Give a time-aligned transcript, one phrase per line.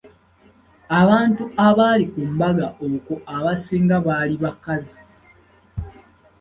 [1.01, 5.01] Abantu abaali ku mbaga okwo abasinga baali bakazi.